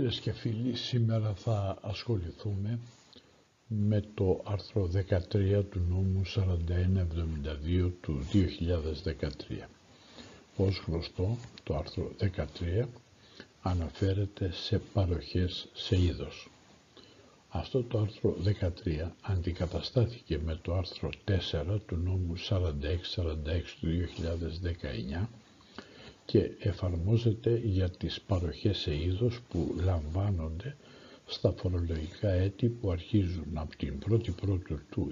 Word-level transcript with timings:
Φίλες 0.00 0.20
και 0.20 0.32
φίλοι, 0.32 0.76
σήμερα 0.76 1.34
θα 1.34 1.78
ασχοληθούμε 1.80 2.78
με 3.66 4.04
το 4.14 4.42
άρθρο 4.44 4.90
13 5.32 5.64
του 5.70 5.80
νόμου 5.88 6.22
4172 6.34 7.90
του 8.00 8.20
2013. 8.32 9.68
Ως 10.56 10.82
γνωστό, 10.86 11.36
το 11.62 11.76
άρθρο 11.76 12.10
13 12.20 12.86
αναφέρεται 13.62 14.50
σε 14.52 14.78
παροχές 14.92 15.68
σε 15.72 16.00
είδος. 16.00 16.48
Αυτό 17.48 17.82
το 17.82 17.98
άρθρο 17.98 18.36
13 18.84 19.10
αντικαταστάθηκε 19.20 20.38
με 20.44 20.58
το 20.62 20.74
άρθρο 20.74 21.10
4 21.24 21.78
του 21.86 21.96
νόμου 21.96 22.34
4646 22.48 22.62
του 23.80 23.88
2019 25.22 25.26
και 26.30 26.50
εφαρμόζεται 26.58 27.60
για 27.64 27.90
τις 27.90 28.20
παροχές 28.20 28.78
σε 28.78 28.94
είδος 29.02 29.40
που 29.48 29.74
λαμβάνονται 29.84 30.76
στα 31.26 31.52
φορολογικά 31.56 32.28
έτη 32.30 32.68
που 32.68 32.90
αρχίζουν 32.90 33.46
από 33.54 33.76
την 33.76 33.98
1η 34.10 34.34
Πρώτου 34.40 34.78
του 34.90 35.10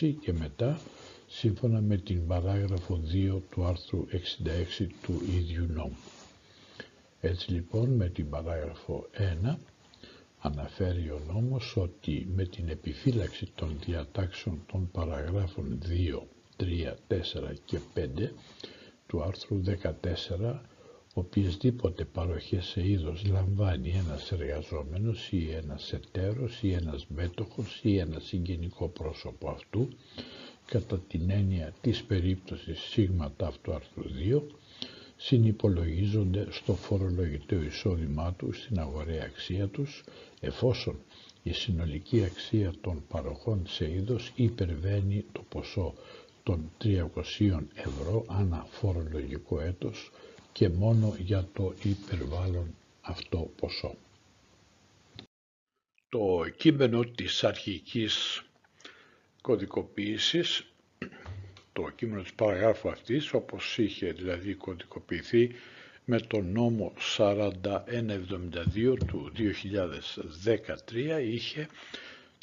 20 0.00 0.14
και 0.20 0.32
μετά 0.32 0.80
σύμφωνα 1.28 1.80
με 1.80 1.96
την 1.96 2.26
παράγραφο 2.26 3.00
2 3.12 3.38
του 3.50 3.64
άρθρου 3.64 4.06
66 4.80 4.86
του 5.02 5.22
ίδιου 5.38 5.66
νόμου. 5.74 5.96
Έτσι 7.20 7.52
λοιπόν 7.52 7.88
με 7.90 8.08
την 8.08 8.30
παράγραφο 8.30 9.06
1 9.44 9.54
αναφέρει 10.40 11.10
ο 11.10 11.20
νόμος 11.32 11.76
ότι 11.76 12.28
με 12.34 12.44
την 12.44 12.68
επιφύλαξη 12.68 13.48
των 13.54 13.76
διατάξεων 13.84 14.62
των 14.72 14.90
παραγράφων 14.90 15.78
2, 16.56 16.62
3, 16.62 16.66
4 17.08 17.54
και 17.64 17.78
5 17.94 18.28
του 19.10 19.22
άρθρου 19.22 19.60
14 20.40 20.54
οποιασδήποτε 21.14 22.04
παροχές 22.04 22.64
σε 22.64 22.88
είδος 22.88 23.24
λαμβάνει 23.26 23.90
ένας 23.90 24.32
εργαζόμενος 24.32 25.32
ή 25.32 25.50
ένας 25.50 25.92
εταίρος 25.92 26.62
ή 26.62 26.72
ένας 26.72 27.06
μέτοχος 27.08 27.80
ή 27.82 27.96
ένα 27.98 28.18
συγγενικό 28.20 28.88
πρόσωπο 28.88 29.48
αυτού 29.50 29.88
κατά 30.66 30.98
την 31.08 31.30
έννοια 31.30 31.72
της 31.80 32.02
περίπτωσης 32.02 32.80
σίγμα 32.80 33.32
ταύτου 33.36 33.72
άρθρου 33.72 34.02
2 34.32 34.42
συνυπολογίζονται 35.16 36.46
στο 36.50 36.74
φορολογητέο 36.74 37.62
εισόδημά 37.62 38.32
τους 38.32 38.62
στην 38.62 38.78
αγοραία 38.78 39.22
αξία 39.24 39.66
τους 39.68 40.04
εφόσον 40.40 40.98
η 41.42 41.52
συνολική 41.52 42.24
αξία 42.24 42.72
των 42.80 43.02
παροχών 43.08 43.62
σε 43.68 43.90
είδος 43.92 44.32
υπερβαίνει 44.34 45.24
το 45.32 45.42
ποσό 45.48 45.94
των 46.42 46.70
300 46.84 47.58
ευρώ 47.74 48.24
ανά 48.28 48.66
φορολογικό 48.70 49.60
έτος 49.60 50.10
και 50.52 50.68
μόνο 50.68 51.14
για 51.18 51.48
το 51.52 51.74
υπερβάλλον 51.82 52.74
αυτό 53.00 53.50
ποσό. 53.56 53.94
Το 56.08 56.44
κείμενο 56.56 57.04
της 57.04 57.44
αρχικής 57.44 58.42
κωδικοποίησης, 59.42 60.64
το 61.72 61.90
κείμενο 61.96 62.22
της 62.22 62.32
παραγράφου 62.32 62.88
αυτής, 62.88 63.32
όπως 63.32 63.78
είχε 63.78 64.12
δηλαδή 64.12 64.54
κωδικοποιηθεί 64.54 65.50
με 66.04 66.20
τον 66.20 66.52
νόμο 66.52 66.92
4172 67.16 68.96
του 69.06 69.32
2013, 69.36 71.20
είχε 71.22 71.68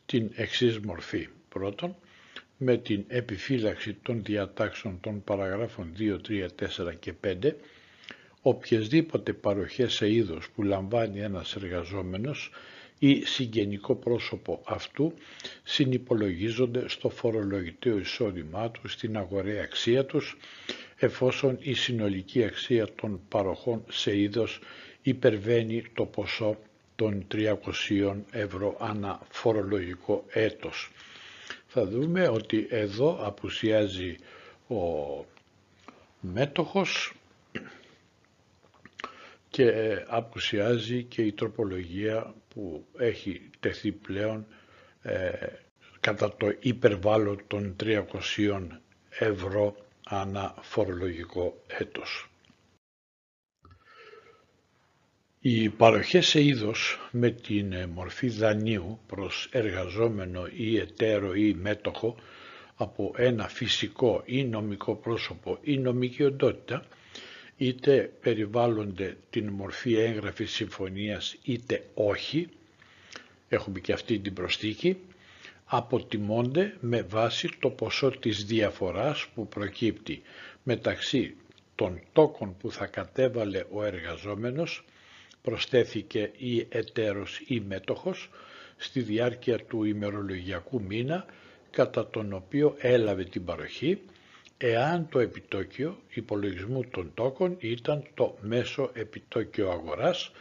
την 0.06 0.32
εξής 0.36 0.80
μορφή. 0.80 1.28
Πρώτον, 1.50 1.96
με 2.58 2.78
την 2.78 3.04
επιφύλαξη 3.08 3.94
των 3.94 4.24
διατάξεων 4.24 5.00
των 5.00 5.24
παραγράφων 5.24 5.94
2, 6.00 6.18
3, 6.28 6.48
4 6.88 6.94
και 7.00 7.14
5, 7.24 7.52
οποιασδήποτε 8.42 9.34
παροχές 9.34 9.94
σε 9.94 10.12
είδος 10.14 10.50
που 10.56 10.64
λαμβάνει 10.64 11.20
ένας 11.20 11.56
εργαζόμενος 11.56 12.52
ή 13.00 13.26
συγγενικό 13.26 13.96
πρόσωπο 13.96 14.62
αυτού 14.66 15.14
συνυπολογίζονται 15.64 16.90
στο 16.90 17.10
φορολογητέο 17.10 17.98
εισόδημά 17.98 18.72
τους 18.72 18.92
στην 18.94 19.18
αγοραία 19.18 19.64
αξία 19.64 20.06
τους 20.06 20.38
εφόσον 20.98 21.58
η 21.60 21.74
συνολική 21.74 22.44
αξία 22.44 22.88
των 22.96 23.20
παροχών 23.30 23.84
σε 23.90 24.18
είδος 24.20 24.60
υπερβαίνει 25.02 25.84
το 25.94 26.06
ποσό 26.06 26.58
των 26.96 27.28
300 27.34 28.14
ευρώ 28.32 28.78
ανά 28.80 29.20
φορολογικό 29.30 30.26
έτος 30.30 30.92
θα 31.80 31.86
δούμε 31.86 32.28
ότι 32.28 32.68
εδώ 32.70 33.20
απουσιάζει 33.22 34.16
ο 34.68 34.76
μέτοχος 36.20 37.14
και 39.50 39.72
απουσιάζει 40.08 41.04
και 41.04 41.22
η 41.22 41.32
τροπολογία 41.32 42.34
που 42.54 42.86
έχει 42.98 43.50
τεθεί 43.60 43.92
πλέον 43.92 44.46
ε, 45.02 45.30
κατά 46.00 46.36
το 46.36 46.54
υπερβάλλον 46.60 47.42
των 47.48 47.76
300 47.84 48.04
ευρώ 49.10 49.76
ανά 50.04 50.56
φορολογικό 50.62 51.62
έτος. 51.68 52.30
Οι 55.42 55.70
παροχές 55.70 56.28
σε 56.28 56.44
είδος 56.44 57.10
με 57.12 57.30
την 57.32 57.74
ε, 57.74 57.86
μορφή 57.88 58.28
δανείου 58.30 59.00
προς 59.08 59.48
εργαζόμενο 59.52 60.48
ή 60.56 60.78
εταίρο 60.78 61.34
ή 61.36 61.54
μέτοχο 61.54 62.16
από 62.76 63.14
ένα 63.18 63.48
φυσικό 63.48 64.22
ή 64.26 64.44
νομικό 64.44 64.96
πρόσωπο 64.96 65.58
ή 65.62 65.78
νομική 65.78 66.24
οντότητα 66.24 66.86
είτε 67.58 68.12
περιβάλλονται 68.22 69.18
την 69.30 69.48
μορφή 69.50 69.94
έγγραφης 69.96 70.52
συμφωνίας 70.52 71.36
είτε 71.44 71.86
όχι, 71.94 72.48
έχουμε 73.50 73.80
και 73.80 73.94
αυτή 73.94 74.20
την 74.20 74.34
προστίκη, 74.34 74.98
αποτιμώνται 75.66 76.78
με 76.80 77.02
βάση 77.02 77.50
το 77.60 77.70
ποσό 77.70 78.10
της 78.10 78.46
διαφοράς 78.46 79.28
που 79.36 79.48
προκύπτει 79.48 80.22
μεταξύ 80.64 81.36
των 81.76 82.00
τόκων 82.14 82.58
που 82.58 82.72
θα 82.72 82.86
κατέβαλε 82.86 83.64
ο 83.72 83.84
εργαζόμενος 83.84 84.84
προσθέθηκε 85.48 86.32
η 86.38 86.68
εταίρος 86.70 87.42
ή 87.48 87.60
μέτοχος 87.68 88.30
στη 88.78 89.02
διάρκεια 89.02 89.58
του 89.66 89.84
ημερολογιακού 89.84 90.82
μήνα 90.82 91.26
κατά 91.72 92.08
τον 92.10 92.34
οποίο 92.34 92.76
έλαβε 92.78 93.24
την 93.24 93.46
παροχή 93.46 94.02
εάν 94.58 95.08
το 95.10 95.20
επιτόκιο 95.20 95.98
υπολογισμού 96.14 96.84
των 96.92 97.12
τόκων 97.14 97.56
ήταν 97.60 98.04
το 98.14 98.38
μέσο 98.42 98.90
επιτόκιο 98.94 99.70
αγοράς 99.72 100.32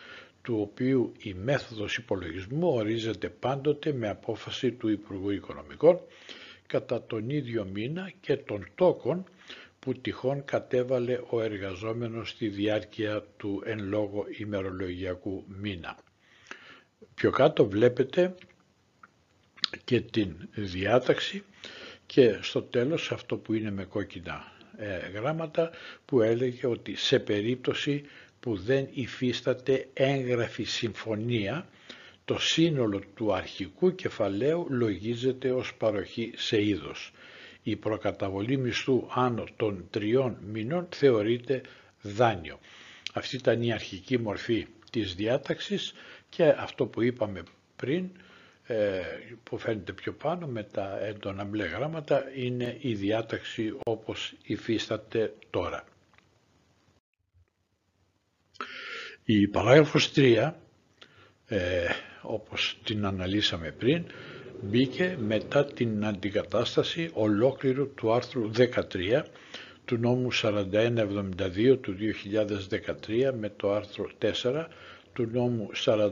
του 0.43 0.59
οποίου 0.61 1.12
η 1.23 1.34
μέθοδος 1.34 1.97
υπολογισμού 1.97 2.69
ορίζεται 2.75 3.28
πάντοτε 3.28 3.93
με 3.93 4.09
απόφαση 4.09 4.73
του 4.73 4.88
Υπουργού 4.88 5.31
Οικονομικών 5.31 6.00
κατά 6.67 7.03
τον 7.03 7.31
ίδιο 7.31 7.65
μήνα 7.73 8.12
και 8.21 8.37
των 8.37 8.69
τόκων 8.75 9.25
που 9.87 9.95
τυχόν 9.95 10.45
κατέβαλε 10.45 11.21
ο 11.31 11.41
εργαζόμενος 11.43 12.29
στη 12.31 12.49
διάρκεια 12.49 13.25
του 13.37 13.63
εν 13.67 13.85
λόγω 13.89 14.25
ημερολογιακού 14.39 15.45
μήνα. 15.47 15.97
Πιο 17.15 17.31
κάτω 17.31 17.69
βλέπετε 17.69 18.35
και 19.85 20.01
την 20.01 20.37
διάταξη 20.55 21.43
και 22.06 22.38
στο 22.41 22.62
τέλος 22.62 23.12
αυτό 23.12 23.37
που 23.37 23.53
είναι 23.53 23.71
με 23.71 23.85
κόκκινα 23.85 24.53
ε, 24.77 24.97
γράμματα 24.97 25.71
που 26.05 26.21
έλεγε 26.21 26.67
ότι 26.67 26.97
σε 26.97 27.19
περίπτωση 27.19 28.05
που 28.41 28.56
δεν 28.56 28.89
υφίσταται 28.93 29.89
έγγραφη 29.93 30.62
συμφωνία 30.65 31.69
το 32.25 32.39
σύνολο 32.39 33.00
του 33.15 33.35
αρχικού 33.35 33.94
κεφαλαίου 33.94 34.67
λογίζεται 34.71 35.50
ως 35.53 35.75
παροχή 35.75 36.32
σε 36.37 36.62
είδος 36.65 37.12
η 37.69 37.77
προκαταβολή 37.77 38.57
μισθού 38.57 39.07
άνω 39.11 39.45
των 39.57 39.87
τριών 39.91 40.37
μηνών 40.53 40.87
θεωρείται 40.91 41.61
δάνειο. 42.03 42.59
Αυτή 43.13 43.37
ήταν 43.37 43.63
η 43.63 43.73
αρχική 43.73 44.19
μορφή 44.19 44.67
της 44.91 45.15
διάταξης 45.15 45.95
και 46.29 46.45
αυτό 46.45 46.87
που 46.87 47.03
είπαμε 47.03 47.43
πριν 47.77 48.09
ε, 48.67 49.01
που 49.43 49.59
φαίνεται 49.59 49.93
πιο 49.93 50.13
πάνω 50.13 50.47
με 50.47 50.63
τα 50.63 50.99
έντονα 51.01 51.45
μπλε 51.45 51.65
γράμματα 51.65 52.25
είναι 52.35 52.77
η 52.81 52.95
διάταξη 52.95 53.77
όπως 53.85 54.35
υφίσταται 54.43 55.35
τώρα. 55.51 55.85
Η 59.25 59.49
παράγραφος 59.49 60.13
3 60.17 60.53
ε, 61.47 61.87
όπως 62.23 62.79
την 62.85 63.05
αναλύσαμε 63.07 63.71
πριν 63.71 64.05
μπήκε 64.62 65.17
μετά 65.20 65.64
την 65.64 66.05
αντικατάσταση 66.05 67.11
ολόκληρου 67.12 67.94
του 67.94 68.12
άρθρου 68.12 68.50
13 68.56 69.23
του 69.85 69.97
νόμου 69.99 70.29
4172 70.43 71.79
του 71.81 71.97
2013 73.08 73.32
με 73.38 73.53
το 73.56 73.73
άρθρο 73.73 74.11
4 74.43 74.64
του 75.12 75.29
νόμου 75.32 75.69
4646 75.85 76.03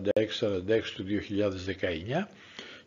του 0.96 1.04
2019 1.04 2.26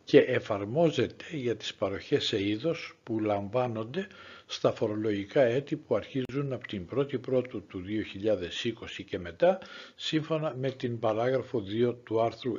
και 0.03 0.19
εφαρμόζεται 0.19 1.25
για 1.31 1.55
τις 1.55 1.73
παροχές 1.73 2.25
σε 2.25 2.43
είδος 2.47 2.95
που 3.03 3.19
λαμβάνονται 3.19 4.07
στα 4.45 4.71
φορολογικά 4.71 5.41
έτη 5.41 5.75
που 5.75 5.95
αρχίζουν 5.95 6.53
από 6.53 6.67
την 6.67 6.87
1η 6.95 7.21
Πρώτου 7.21 7.65
του 7.65 7.81
2020 8.99 9.03
και 9.09 9.19
μετά, 9.19 9.59
σύμφωνα 9.95 10.55
με 10.59 10.71
την 10.71 10.99
παράγραφο 10.99 11.63
2 11.89 11.95
του 12.03 12.21
άρθρου 12.21 12.53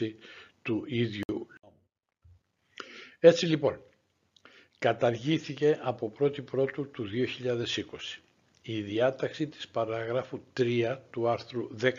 66 0.00 0.12
του 0.62 0.84
ίδιου 0.86 1.20
νόμου. 1.32 1.39
Έτσι 3.20 3.46
λοιπόν, 3.46 3.80
καταργήθηκε 4.78 5.78
από 5.82 6.12
1η 6.20 6.44
Πρώτου 6.44 6.90
του 6.90 7.06
2020 7.12 8.20
η 8.62 8.80
διάταξη 8.80 9.46
της 9.46 9.68
παραγράφου 9.68 10.40
3 10.56 10.96
του 11.10 11.28
άρθρου 11.28 11.68
13 11.82 11.90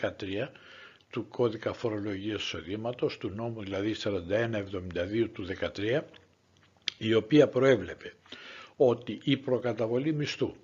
του 1.10 1.28
κώδικα 1.28 1.72
φορολογίας 1.72 2.42
εισοδήματος, 2.42 3.18
του 3.18 3.28
νόμου 3.28 3.62
δηλαδή 3.62 3.94
4172 4.02 5.28
του 5.32 5.46
13, 5.76 6.00
η 6.98 7.14
οποία 7.14 7.48
προέβλεπε 7.48 8.12
ότι 8.76 9.20
η 9.24 9.36
προκαταβολή 9.36 10.12
μισθού 10.12 10.54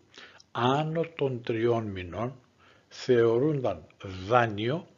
άνω 0.51 1.03
των 1.17 1.43
τριών 1.43 1.85
μηνών 1.87 2.41
θεωρούνταν 2.89 3.87
δάνειο 4.29 4.89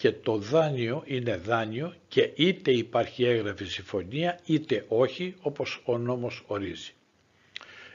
και 0.00 0.12
το 0.12 0.36
δάνειο 0.36 1.02
είναι 1.06 1.36
δάνειο 1.36 1.94
και 2.08 2.30
είτε 2.34 2.70
υπάρχει 2.72 3.24
έγγραφη 3.24 3.64
συμφωνία 3.64 4.38
είτε 4.46 4.84
όχι 4.88 5.34
όπως 5.40 5.80
ο 5.84 5.98
νόμος 5.98 6.42
ορίζει. 6.46 6.92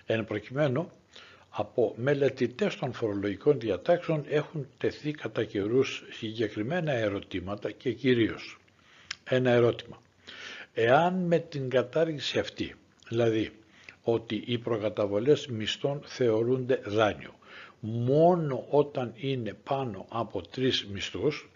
Εν 0.05 0.25
προκειμένου 0.25 0.91
από 1.49 1.93
μελετητές 1.97 2.75
των 2.75 2.93
φορολογικών 2.93 3.59
διατάξεων 3.59 4.25
έχουν 4.29 4.67
τεθεί 4.77 5.11
κατά 5.11 5.43
καιρούς 5.43 6.03
συγκεκριμένα 6.11 6.91
ερωτήματα 6.91 7.71
και 7.71 7.91
κυρίως 7.93 8.57
ένα 9.29 9.49
ερώτημα. 9.51 10.01
Εάν 10.73 11.13
με 11.25 11.39
την 11.39 11.69
κατάργηση 11.69 12.39
αυτή, 12.39 12.75
δηλαδή 13.09 13.51
ότι 14.03 14.43
οι 14.45 14.57
προκαταβολές 14.57 15.47
μισθών 15.47 16.01
θεωρούνται 16.05 16.81
δάνειο, 16.85 17.33
μόνο 17.79 18.65
όταν 18.69 19.13
είναι 19.15 19.53
πάνω 19.63 20.05
από 20.09 20.41
τρεις 20.47 20.85
μισθούς, 20.85 21.49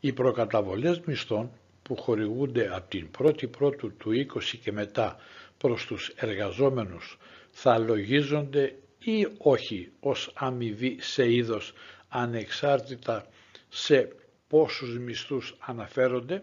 οι 0.00 0.12
προκαταβολές 0.12 1.00
μισθών 1.00 1.50
που 1.82 1.96
χορηγούνται 1.96 2.74
από 2.74 2.88
την 2.90 3.08
1η 3.18 3.50
Πρώτου 3.50 3.96
του 3.96 4.10
20 4.10 4.42
και 4.62 4.72
μετά 4.72 5.16
προς 5.58 5.86
τους 5.86 6.08
εργαζόμενους 6.16 7.18
θα 7.50 7.78
λογίζονται 7.78 8.74
ή 8.98 9.26
όχι 9.38 9.90
ως 10.00 10.30
αμοιβή 10.34 10.96
σε 11.00 11.32
είδος 11.32 11.72
ανεξάρτητα 12.08 13.26
σε 13.68 14.08
πόσους 14.48 14.98
μισθούς 14.98 15.54
αναφέρονται 15.60 16.42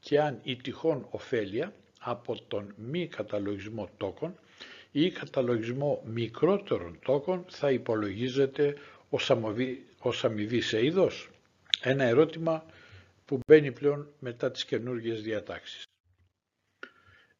και 0.00 0.20
αν 0.20 0.38
η 0.42 0.56
τυχόν 0.56 1.06
ωφέλεια 1.10 1.72
από 2.00 2.40
τον 2.48 2.74
μη 2.76 3.06
καταλογισμό 3.06 3.88
τόκων 3.96 4.34
ή 4.92 5.10
καταλογισμό 5.10 6.02
μικρότερων 6.04 6.98
τόκων 7.04 7.44
θα 7.48 7.70
υπολογίζεται 7.70 8.76
ως 9.10 9.30
αμοιβή, 9.30 9.84
ως 9.98 10.24
αμοιβή 10.24 10.60
σε 10.60 10.84
είδος. 10.84 11.28
Ένα 11.80 12.04
ερώτημα 12.04 12.64
που 13.24 13.38
μπαίνει 13.46 13.72
πλέον 13.72 14.08
μετά 14.18 14.50
τις 14.50 14.64
καινούργιες 14.64 15.22
διατάξεις. 15.22 15.82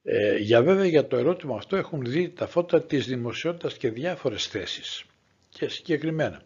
Ε, 0.02 0.36
για 0.36 0.62
βέβαια 0.62 0.86
για 0.86 1.06
το 1.06 1.16
ερώτημα 1.16 1.56
αυτό 1.56 1.76
έχουν 1.76 2.04
δει 2.04 2.28
τα 2.30 2.46
φώτα 2.46 2.82
της 2.82 3.06
δημοσιότητας 3.06 3.76
και 3.76 3.90
διάφορες 3.90 4.46
θέσεις 4.46 5.04
και 5.48 5.68
συγκεκριμένα. 5.68 6.42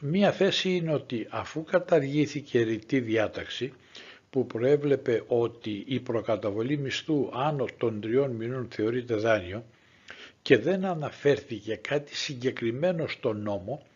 Μία 0.00 0.32
θέση 0.32 0.70
είναι 0.74 0.92
ότι 0.92 1.26
αφού 1.30 1.64
καταργήθηκε 1.64 2.62
ρητή 2.62 3.00
διάταξη 3.00 3.72
που 4.30 4.46
προέβλεπε 4.46 5.24
ότι 5.26 5.84
η 5.86 6.00
προκαταβολή 6.00 6.76
μισθού 6.78 7.30
άνω 7.32 7.64
των 7.78 8.00
τριών 8.00 8.30
μηνών 8.30 8.68
θεωρείται 8.70 9.14
δάνειο 9.14 9.64
και 10.42 10.58
δεν 10.58 10.84
αναφέρθηκε 10.84 11.74
κάτι 11.74 12.16
συγκεκριμένο 12.16 13.06
στον 13.06 13.42
νόμο 13.42 13.86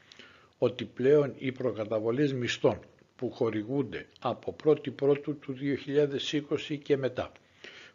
ότι 0.59 0.85
πλέον 0.85 1.35
οι 1.38 1.53
προκαταβολές 1.53 2.32
μισθών 2.32 2.79
που 3.16 3.31
χορηγούνται 3.32 4.06
από 4.20 4.56
1η 4.64 4.93
Πρώτου 4.94 5.38
του 5.38 5.56
2020 6.69 6.78
και 6.82 6.96
μετά 6.96 7.32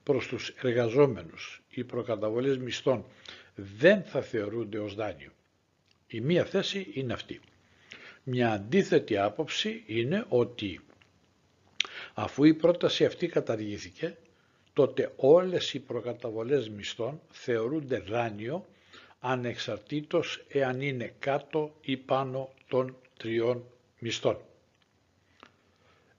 προς 0.04 0.28
τους 0.28 0.50
εργαζόμενους 0.62 1.62
οι 1.70 1.84
προκαταβολές 1.84 2.58
μισθών 2.58 3.06
δεν 3.56 4.04
θα 4.04 4.22
θεωρούνται 4.22 4.80
ως 4.80 4.96
δάνειο. 4.96 5.32
Η 6.08 6.20
μία 6.22 6.46
θέση 6.46 6.88
είναι 6.94 7.14
αυτή. 7.14 7.40
Μια 8.24 8.52
αντίθετη 8.52 9.18
άποψη 9.18 9.84
είναι 9.86 10.26
ότι 10.30 10.80
αφού 12.14 12.44
η 12.44 12.54
πρόταση 12.54 13.06
αυτή 13.06 13.28
καταργήθηκε, 13.28 14.18
τότε 14.74 15.14
όλες 15.16 15.74
οι 15.74 15.80
προκαταβολές 15.80 16.70
μισθών 16.70 17.22
θεωρούνται 17.32 18.00
δάνειο 18.00 18.66
ανεξαρτήτως 19.20 20.46
εάν 20.50 20.82
είναι 20.82 21.14
κάτω 21.20 21.76
ή 21.82 21.98
πάνω 21.98 22.50
των 22.68 22.96
τριών 23.18 23.64
μισθών. 24.00 24.38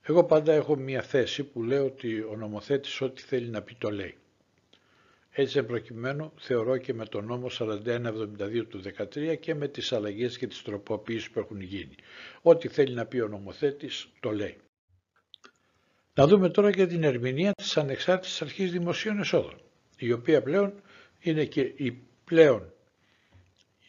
Εγώ 0.02 0.24
πάντα 0.24 0.52
έχω 0.52 0.76
μία 0.76 1.02
θέση 1.02 1.44
που 1.44 1.62
λέω 1.62 1.84
ότι 1.84 2.20
ο 2.20 2.36
νομοθέτης 2.36 3.00
ό,τι 3.00 3.22
θέλει 3.22 3.48
να 3.48 3.62
πει 3.62 3.74
το 3.74 3.90
λέει. 3.90 4.14
Έτσι 5.32 5.62
προκειμένου 5.62 6.32
θεωρώ 6.36 6.76
και 6.76 6.94
με 6.94 7.06
τον 7.06 7.24
νόμο 7.26 7.46
4172 7.58 8.64
του 8.68 8.82
13 8.98 9.36
και 9.40 9.54
με 9.54 9.68
τις 9.68 9.92
αλλαγές 9.92 10.38
και 10.38 10.46
τις 10.46 10.62
τροποποιήσεις 10.62 11.30
που 11.30 11.38
έχουν 11.38 11.60
γίνει. 11.60 11.94
Ό,τι 12.42 12.68
θέλει 12.68 12.94
να 12.94 13.06
πει 13.06 13.20
ο 13.20 13.28
νομοθέτης 13.28 14.08
το 14.20 14.30
λέει. 14.30 14.56
Να 16.14 16.26
δούμε 16.26 16.48
τώρα 16.48 16.72
και 16.72 16.86
την 16.86 17.02
ερμηνεία 17.02 17.52
της 17.52 17.76
Ανεξάρτητης 17.76 18.42
Αρχής 18.42 18.70
Δημοσίων 18.72 19.18
Εσόδων, 19.18 19.60
η 19.98 20.12
οποία 20.12 20.42
πλέον 20.42 20.72
είναι 21.20 21.44
και 21.44 21.60
η 21.60 22.02
πλέον 22.24 22.72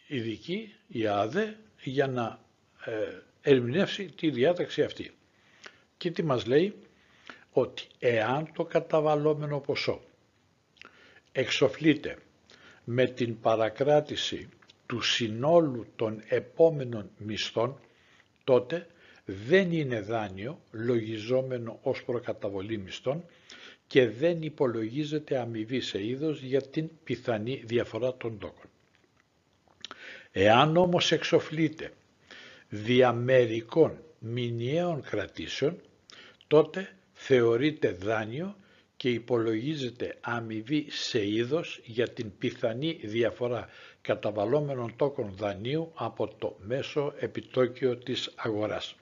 ειδική, 0.06 0.74
η 0.86 1.06
ΑΔΕ, 1.06 1.56
για 1.82 2.06
να 2.06 2.40
ε, 2.84 2.92
ερμηνεύσει 3.40 4.06
τη 4.06 4.30
διάταξη 4.30 4.82
αυτή. 4.82 5.10
Και 6.02 6.10
τι 6.10 6.22
μας 6.22 6.46
λέει, 6.46 6.74
ότι 7.52 7.86
εάν 7.98 8.52
το 8.54 8.64
καταβαλλόμενο 8.64 9.60
ποσό 9.60 10.00
εξοφλείται 11.32 12.16
με 12.84 13.06
την 13.06 13.40
παρακράτηση 13.40 14.48
του 14.86 15.00
συνόλου 15.00 15.86
των 15.96 16.22
επόμενων 16.28 17.10
μισθών, 17.16 17.78
τότε 18.44 18.86
δεν 19.24 19.72
είναι 19.72 20.00
δάνειο 20.00 20.60
λογιζόμενο 20.70 21.78
ως 21.82 22.04
προκαταβολή 22.04 22.78
μισθών 22.78 23.24
και 23.86 24.08
δεν 24.08 24.42
υπολογίζεται 24.42 25.38
αμοιβή 25.38 25.80
σε 25.80 26.06
είδος 26.06 26.40
για 26.42 26.62
την 26.62 26.90
πιθανή 27.04 27.62
διαφορά 27.64 28.16
των 28.16 28.38
τόκων. 28.38 28.70
Εάν 30.32 30.76
όμως 30.76 31.12
εξοφλείται 31.12 31.92
διαμερικών 32.68 33.98
μηνιαίων 34.18 35.02
κρατήσεων, 35.02 35.80
τότε 36.52 36.88
θεωρείται 37.12 37.90
δάνειο 37.92 38.56
και 38.96 39.10
υπολογίζεται 39.10 40.16
αμοιβή 40.20 40.86
σε 40.90 41.26
είδος 41.28 41.80
για 41.84 42.08
την 42.08 42.32
πιθανή 42.38 42.98
διαφορά 43.02 43.68
καταβαλλόμενων 44.02 44.96
τόκων 44.96 45.32
δανείου 45.36 45.92
από 45.94 46.28
το 46.38 46.56
μέσο 46.60 47.14
επιτόκιο 47.18 47.96
της 47.96 48.30
αγοράς. 48.36 48.96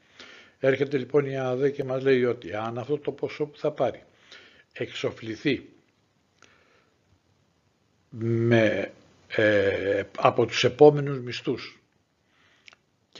Έρχεται 0.59 0.99
λοιπόν 0.99 1.25
η 1.27 1.37
ΑΔΕ 1.39 1.71
και 1.71 1.85
μας 1.85 2.03
λέει 2.03 2.25
ότι 2.25 2.55
αν 2.55 2.79
αυτό 2.79 2.99
το 2.99 3.13
ποσό 3.13 3.47
που 3.47 3.59
θα 3.59 3.71
πάρει 3.71 4.03
εξοφληθεί 4.73 5.69
με, 8.19 8.93
ε, 9.29 10.03
από 10.19 10.47
τους 10.47 10.65
επόμενους 10.65 11.21
μισθούς 11.21 11.80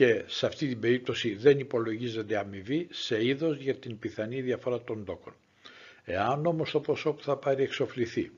και 0.01 0.23
σε 0.27 0.45
αυτή 0.45 0.67
την 0.67 0.79
περίπτωση 0.79 1.35
δεν 1.35 1.59
υπολογίζεται 1.59 2.37
αμοιβή 2.37 2.87
σε 2.91 3.25
είδος 3.25 3.57
για 3.57 3.75
την 3.75 3.99
πιθανή 3.99 4.41
διαφορά 4.41 4.81
των 4.81 5.05
τόκων. 5.05 5.33
Εάν 6.03 6.45
όμως 6.45 6.71
το 6.71 6.79
ποσό 6.79 7.13
που 7.13 7.23
θα 7.23 7.37
πάρει 7.37 7.63
εξοφληθεί 7.63 8.31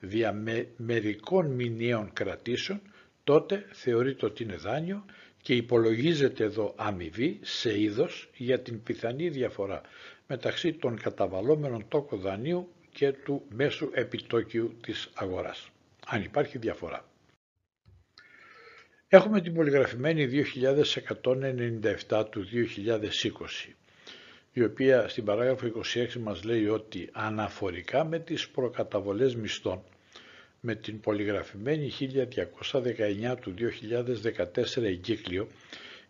δια 0.00 0.42
μερικών 0.76 1.46
μηνιαίων 1.46 2.10
κρατήσεων, 2.12 2.80
τότε 3.24 3.64
θεωρείται 3.72 4.26
ότι 4.26 4.42
είναι 4.42 4.56
δάνειο 4.56 5.04
και 5.42 5.54
υπολογίζεται 5.54 6.44
εδώ 6.44 6.74
αμοιβή 6.76 7.38
σε 7.42 7.80
είδος 7.80 8.28
για 8.36 8.60
την 8.60 8.82
πιθανή 8.82 9.28
διαφορά 9.28 9.80
μεταξύ 10.26 10.72
των 10.72 11.00
καταβαλλόμενων 11.00 11.84
τόκων 11.88 12.18
δανείου 12.20 12.68
και 12.92 13.12
του 13.12 13.42
μέσου 13.48 13.90
επιτόκιου 13.92 14.76
της 14.82 15.10
αγοράς, 15.14 15.68
αν 16.06 16.22
υπάρχει 16.22 16.58
διαφορά. 16.58 17.07
Έχουμε 19.10 19.40
την 19.40 19.54
πολυγραφημένη 19.54 20.28
2197 22.08 22.24
του 22.30 22.46
2020, 22.52 23.72
η 24.52 24.62
οποία 24.64 25.08
στην 25.08 25.24
παράγραφο 25.24 25.66
26 25.94 26.12
μας 26.20 26.44
λέει 26.44 26.66
ότι 26.68 27.08
αναφορικά 27.12 28.04
με 28.04 28.18
τις 28.18 28.48
προκαταβολές 28.48 29.34
μισθών, 29.34 29.82
με 30.60 30.74
την 30.74 31.00
πολυγραφημένη 31.00 31.92
1219 33.32 33.36
του 33.40 33.54
2014 34.74 34.82
εγκύκλιο, 34.82 35.48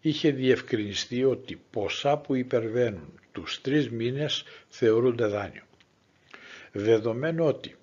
είχε 0.00 0.30
διευκρινιστεί 0.30 1.24
ότι 1.24 1.60
ποσά 1.70 2.16
που 2.18 2.34
υπερβαίνουν 2.34 3.20
τους 3.32 3.60
τρεις 3.60 3.90
μήνες 3.90 4.44
θεωρούνται 4.68 5.26
δάνειο. 5.26 5.62
Δεδομένου 6.72 7.44
ότι 7.46 7.76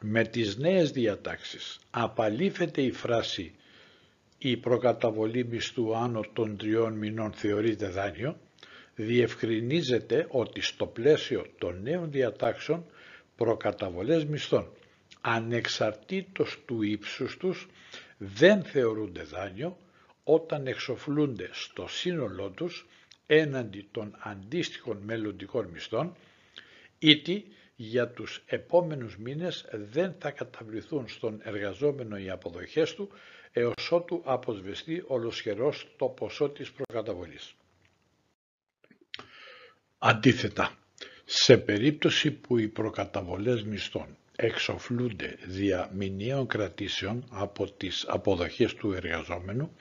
με 0.00 0.24
τις 0.24 0.56
νέες 0.56 0.90
διατάξεις 0.90 1.78
απαλήφεται 1.90 2.82
η 2.82 2.90
φράση 2.90 3.52
«η 4.44 4.56
προκαταβολή 4.56 5.44
μισθού 5.44 5.96
άνω 5.96 6.20
των 6.32 6.56
τριών 6.56 6.92
μηνών 6.92 7.32
θεωρείται 7.32 7.88
δάνειο», 7.88 8.38
διευκρινίζεται 8.94 10.26
ότι 10.30 10.60
στο 10.60 10.86
πλαίσιο 10.86 11.46
των 11.58 11.82
νέων 11.82 12.10
διατάξεων 12.10 12.84
προκαταβολές 13.36 14.24
μισθών 14.24 14.72
ανεξαρτήτως 15.20 16.58
του 16.66 16.82
ύψους 16.82 17.36
τους 17.36 17.68
δεν 18.18 18.62
θεωρούνται 18.62 19.22
δάνειο 19.22 19.78
όταν 20.24 20.66
εξοφλούνται 20.66 21.48
στο 21.52 21.86
σύνολό 21.88 22.50
τους 22.50 22.86
έναντι 23.26 23.88
των 23.90 24.16
αντίστοιχων 24.18 24.98
μελλοντικών 25.04 25.66
μισθών 25.66 26.16
ήτι 26.98 27.44
για 27.76 28.08
τους 28.08 28.42
επόμενους 28.46 29.16
μήνες 29.18 29.64
δεν 29.72 30.14
θα 30.18 30.30
καταβληθούν 30.30 31.08
στον 31.08 31.40
εργαζόμενο 31.42 32.16
οι 32.18 32.30
αποδοχές 32.30 32.94
του 32.94 33.08
έως 33.52 33.92
ότου 33.92 34.22
αποσβεστεί 34.24 35.04
ολοσχερός 35.06 35.86
το 35.96 36.06
ποσό 36.06 36.48
της 36.48 36.72
προκαταβολής. 36.72 37.54
Αντίθετα, 39.98 40.78
σε 41.24 41.56
περίπτωση 41.56 42.30
που 42.30 42.58
οι 42.58 42.68
προκαταβολές 42.68 43.62
μισθών 43.64 44.16
εξοφλούνται 44.36 45.38
δια 45.46 45.90
μηνιαίων 45.94 46.46
κρατήσεων 46.46 47.24
από 47.30 47.70
τις 47.70 48.04
αποδοχές 48.08 48.74
του 48.74 48.92
εργαζόμενου, 48.92 49.76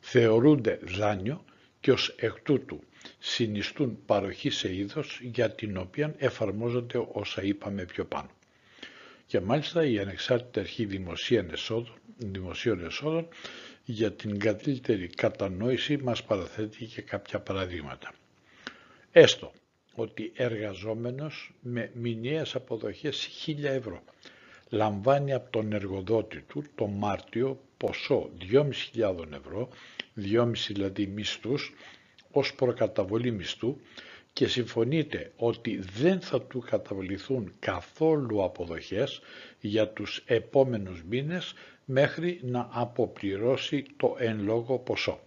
θεωρούνται 0.00 0.78
δάνειο 0.82 1.44
και 1.80 1.90
ως 1.92 2.08
εκ 2.18 2.40
τούτου 2.40 2.80
συνιστούν 3.18 4.04
παροχή 4.06 4.50
σε 4.50 4.74
είδος 4.74 5.18
για 5.22 5.50
την 5.50 5.76
οποία 5.76 6.14
εφαρμόζονται 6.18 7.06
όσα 7.12 7.42
είπαμε 7.42 7.84
πιο 7.84 8.04
πάνω. 8.04 8.30
Και 9.26 9.40
μάλιστα 9.40 9.84
η 9.86 9.98
Ανεξάρτητη 9.98 10.60
Αρχή 10.60 10.84
Δημοσίων 10.84 11.50
Εσόδων, 11.50 11.94
Δημοσίων 12.16 12.84
Εσόδων 12.84 13.28
για 13.84 14.12
την 14.12 14.38
καλύτερη 14.38 15.06
κατανόηση 15.06 15.96
μας 15.96 16.24
παραθέτει 16.24 16.84
και 16.84 17.02
κάποια 17.02 17.40
παραδείγματα. 17.40 18.12
Έστω 19.12 19.52
ότι 19.94 20.32
εργαζόμενος 20.34 21.52
με 21.60 21.90
μηνιαίες 21.94 22.54
αποδοχές 22.54 23.28
1000 23.46 23.62
ευρώ 23.62 24.02
λαμβάνει 24.68 25.32
από 25.32 25.50
τον 25.50 25.72
εργοδότη 25.72 26.40
του 26.40 26.64
το 26.74 26.86
Μάρτιο 26.86 27.60
ποσό 27.76 28.30
2.500 28.50 29.32
ευρώ, 29.32 29.68
2.500 30.16 30.52
δηλαδή 30.66 31.06
μισθούς, 31.06 31.74
ως 32.30 32.54
προκαταβολή 32.54 33.30
μισθού 33.30 33.76
και 34.36 34.46
συμφωνείται 34.48 35.32
ότι 35.36 35.76
δεν 35.78 36.20
θα 36.20 36.42
του 36.42 36.58
καταβληθούν 36.70 37.52
καθόλου 37.58 38.42
αποδοχές 38.44 39.20
για 39.60 39.88
τους 39.88 40.22
επόμενους 40.26 41.02
μήνες 41.02 41.54
μέχρι 41.84 42.40
να 42.42 42.68
αποπληρώσει 42.72 43.84
το 43.96 44.16
εν 44.18 44.42
λόγω 44.42 44.78
ποσό. 44.78 45.20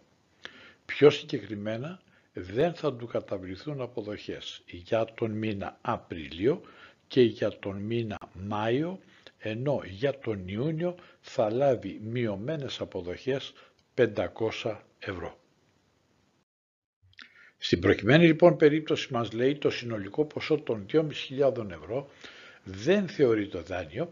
Πιο 0.85 1.09
συγκεκριμένα 1.09 1.99
δεν 2.33 2.73
θα 2.73 2.93
του 2.93 3.07
καταβληθούν 3.07 3.81
αποδοχές 3.81 4.61
για 4.65 5.05
τον 5.15 5.31
μήνα 5.31 5.77
Απρίλιο 5.81 6.61
και 7.07 7.21
για 7.21 7.59
τον 7.59 7.77
μήνα 7.77 8.17
Μάιο, 8.33 8.99
ενώ 9.39 9.81
για 9.85 10.19
τον 10.19 10.47
Ιούνιο 10.47 10.95
θα 11.21 11.51
λάβει 11.51 11.99
μειωμένες 12.03 12.79
αποδοχές 12.81 13.53
500 13.95 14.75
ευρώ. 14.99 15.38
Στην 17.61 17.79
προκειμένη 17.79 18.25
λοιπόν 18.25 18.57
περίπτωση 18.57 19.13
μας 19.13 19.31
λέει 19.31 19.55
το 19.55 19.69
συνολικό 19.69 20.25
ποσό 20.25 20.57
των 20.59 20.85
2.500 20.93 21.69
ευρώ 21.69 22.09
δεν 22.63 23.07
θεωρεί 23.07 23.47
το 23.47 23.61
δάνειο 23.61 24.09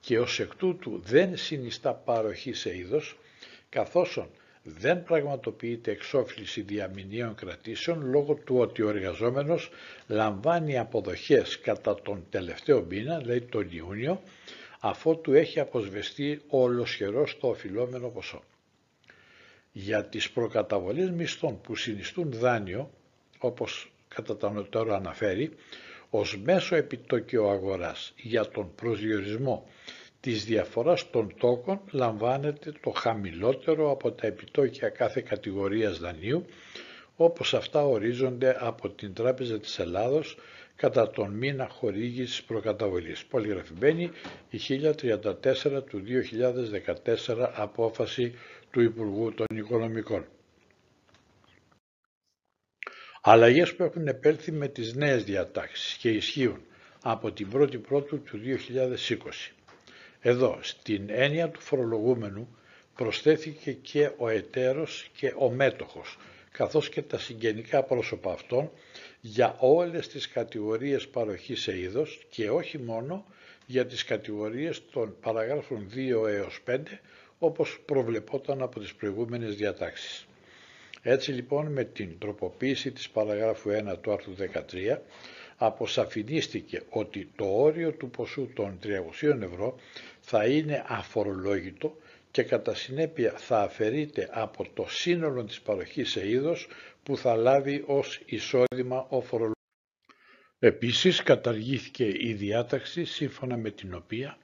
και 0.00 0.18
ως 0.18 0.40
εκ 0.40 0.54
τούτου 0.54 1.00
δεν 1.04 1.36
συνιστά 1.36 1.92
παροχή 1.94 2.52
σε 2.52 2.76
είδος 2.76 3.16
καθώς 3.68 4.28
δεν 4.62 5.02
πραγματοποιείται 5.02 5.90
εξόφληση 5.90 6.60
διαμηνίων 6.60 7.34
κρατήσεων 7.34 8.10
λόγω 8.10 8.34
του 8.34 8.56
ότι 8.58 8.82
ο 8.82 8.88
εργαζόμενος 8.88 9.70
λαμβάνει 10.06 10.78
αποδοχές 10.78 11.60
κατά 11.60 11.94
τον 12.02 12.26
τελευταίο 12.30 12.84
μήνα, 12.88 13.18
δηλαδή 13.18 13.40
τον 13.40 13.68
Ιούνιο, 13.70 14.22
αφότου 14.80 15.32
έχει 15.32 15.60
αποσβεστεί 15.60 16.40
ολοσχερός 16.48 17.38
το 17.38 17.48
οφειλόμενο 17.48 18.08
ποσό. 18.08 18.42
Για 19.80 20.04
τις 20.04 20.30
προκαταβολές 20.30 21.10
μισθών 21.10 21.60
που 21.60 21.76
συνιστούν 21.76 22.32
δάνειο, 22.32 22.90
όπως 23.38 23.90
κατά 24.08 24.36
τα 24.36 24.50
νοτέρα 24.50 24.96
αναφέρει, 24.96 25.50
ως 26.10 26.38
μέσο 26.44 26.76
επιτόκιο 26.76 27.48
αγοράς 27.48 28.12
για 28.16 28.48
τον 28.48 28.74
προσδιορισμό 28.74 29.66
της 30.20 30.44
διαφοράς 30.44 31.10
των 31.10 31.34
τόκων 31.38 31.80
λαμβάνεται 31.90 32.72
το 32.82 32.90
χαμηλότερο 32.90 33.90
από 33.90 34.12
τα 34.12 34.26
επιτόκια 34.26 34.88
κάθε 34.88 35.20
κατηγορίας 35.20 35.98
δανείου, 35.98 36.44
όπως 37.16 37.54
αυτά 37.54 37.84
ορίζονται 37.86 38.56
από 38.60 38.88
την 38.90 39.12
Τράπεζα 39.14 39.58
της 39.58 39.78
Ελλάδος 39.78 40.36
κατά 40.76 41.10
τον 41.10 41.30
μήνα 41.30 41.68
χορήγησης 41.68 42.42
προκαταβολής. 42.42 43.24
Πολυγραφημένη 43.24 44.10
η 44.50 44.58
1034 44.58 45.82
του 45.90 46.02
2014 47.26 47.50
απόφαση 47.54 48.34
του 48.70 48.80
Υπουργού 48.80 49.32
των 49.34 49.46
Οικονομικών. 49.56 50.26
Αλλαγές 53.22 53.74
που 53.74 53.82
έχουν 53.82 54.06
επέλθει 54.08 54.52
με 54.52 54.68
τις 54.68 54.94
νέες 54.94 55.24
διατάξεις 55.24 55.94
και 55.96 56.10
ισχύουν 56.10 56.60
από 57.02 57.32
την 57.32 57.48
1η 57.54 57.80
Πρώτου 57.82 58.22
του 58.22 58.38
2020. 58.38 59.52
Εδώ, 60.20 60.58
στην 60.60 61.04
έννοια 61.08 61.48
του 61.50 61.60
φορολογούμενου, 61.60 62.56
προσθέθηκε 62.94 63.72
και 63.72 64.10
ο 64.16 64.28
εταίρος 64.28 65.10
και 65.16 65.34
ο 65.38 65.50
μέτοχος, 65.50 66.18
καθώς 66.52 66.88
και 66.88 67.02
τα 67.02 67.18
συγγενικά 67.18 67.82
πρόσωπα 67.82 68.32
αυτών 68.32 68.70
για 69.20 69.56
όλες 69.58 70.08
τις 70.08 70.28
κατηγορίες 70.28 71.08
παροχής 71.08 71.60
σε 71.62 71.78
είδος 71.78 72.26
και 72.30 72.50
όχι 72.50 72.78
μόνο 72.78 73.24
για 73.66 73.86
τις 73.86 74.04
κατηγορίες 74.04 74.82
των 74.90 75.16
παραγράφων 75.20 75.88
2 75.94 76.26
έως 76.28 76.60
5, 76.66 77.00
όπως 77.38 77.80
προβλεπόταν 77.84 78.62
από 78.62 78.80
τις 78.80 78.94
προηγούμενες 78.94 79.54
διατάξεις. 79.56 80.26
Έτσι 81.02 81.32
λοιπόν 81.32 81.72
με 81.72 81.84
την 81.84 82.18
τροποποίηση 82.18 82.92
της 82.92 83.08
παραγράφου 83.10 83.70
1 83.70 83.98
του 84.00 84.12
άρθρου 84.12 84.34
13 84.36 84.98
αποσαφηνίστηκε 85.56 86.82
ότι 86.88 87.30
το 87.36 87.44
όριο 87.44 87.92
του 87.92 88.10
ποσού 88.10 88.50
των 88.54 88.78
300 88.82 89.42
ευρώ 89.42 89.76
θα 90.20 90.44
είναι 90.46 90.84
αφορολόγητο 90.86 91.96
και 92.30 92.42
κατά 92.42 92.74
συνέπεια 92.74 93.32
θα 93.36 93.60
αφαιρείται 93.62 94.28
από 94.32 94.66
το 94.74 94.86
σύνολο 94.88 95.44
της 95.44 95.60
παροχής 95.60 96.10
σε 96.10 96.28
είδος 96.30 96.68
που 97.02 97.16
θα 97.16 97.36
λάβει 97.36 97.82
ως 97.86 98.20
εισόδημα 98.26 99.06
ο 99.08 99.20
φορολογικός. 99.20 99.52
Επίσης 100.58 101.22
καταργήθηκε 101.22 102.04
η 102.18 102.32
διάταξη 102.32 103.04
σύμφωνα 103.04 103.56
με 103.56 103.70
την 103.70 103.94
οποία 103.94 104.38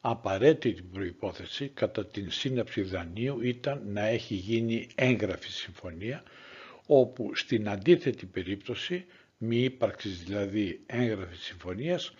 απαραίτητη 0.00 0.82
προϋπόθεση 0.82 1.68
κατά 1.68 2.06
την 2.06 2.30
σύναψη 2.30 2.82
δανείου 2.82 3.40
ήταν 3.42 3.82
να 3.86 4.06
έχει 4.06 4.34
γίνει 4.34 4.86
έγγραφη 4.94 5.50
συμφωνία 5.50 6.22
όπου 6.86 7.30
στην 7.34 7.68
αντίθετη 7.68 8.26
περίπτωση 8.26 9.04
μη 9.38 9.56
ύπαρξης 9.56 10.22
δηλαδή 10.24 10.80
έγγραφη 10.86 11.36
συμφωνίας 11.36 12.12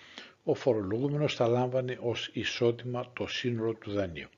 ο 0.44 0.54
φορολογούμενος 0.54 1.34
θα 1.34 1.46
λάμβανε 1.46 1.98
ως 2.00 2.30
εισόδημα 2.32 3.12
το 3.12 3.26
σύνολο 3.26 3.74
του 3.74 3.90
δανείου. 3.90 4.28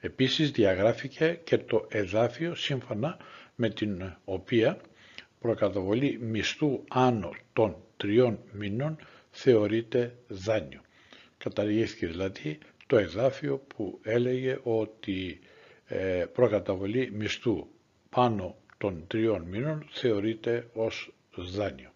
Επίσης 0.00 0.50
διαγράφηκε 0.50 1.40
και 1.44 1.58
το 1.58 1.86
εδάφιο 1.90 2.54
σύμφωνα 2.54 3.16
με 3.54 3.68
την 3.70 4.12
οποία 4.24 4.80
προκαταβολή 5.40 6.18
μισθού 6.22 6.84
άνω 6.90 7.30
των 7.52 7.76
τριών 7.96 8.38
μηνών 8.52 8.96
θεωρείται 9.30 10.14
δάνειο. 10.28 10.83
Καταργήθηκε 11.44 12.06
δηλαδή 12.06 12.58
το 12.86 12.96
εδάφιο 12.96 13.58
που 13.58 13.98
έλεγε 14.02 14.60
ότι 14.62 15.40
ε, 15.86 16.26
προκαταβολή 16.32 17.10
μισθού 17.12 17.66
πάνω 18.10 18.56
των 18.78 19.06
τριών 19.06 19.42
μήνων 19.42 19.86
θεωρείται 19.90 20.70
ως 20.74 21.12
δάνειο. 21.36 21.90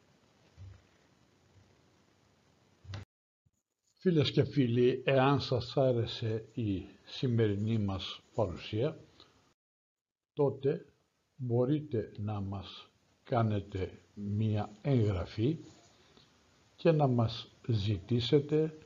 Φίλες 3.98 4.30
και 4.30 4.44
φίλοι, 4.44 5.02
εάν 5.06 5.40
σας 5.40 5.76
άρεσε 5.76 6.44
η 6.54 6.82
σημερινή 7.04 7.78
μας 7.78 8.20
παρουσία, 8.34 8.98
τότε 10.32 10.84
μπορείτε 11.36 12.12
να 12.16 12.40
μας 12.40 12.90
κάνετε 13.24 13.98
μία 14.14 14.70
εγγραφή 14.82 15.58
και 16.76 16.90
να 16.92 17.06
μας 17.06 17.50
ζητήσετε 17.68 18.78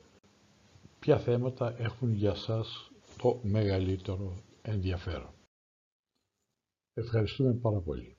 ποια 1.03 1.19
θέματα 1.19 1.75
έχουν 1.79 2.13
για 2.13 2.35
σας 2.35 2.91
το 3.17 3.39
μεγαλύτερο 3.43 4.33
ενδιαφέρον; 4.61 5.33
Ευχαριστούμε 6.93 7.53
πάρα 7.53 7.79
πολύ. 7.79 8.17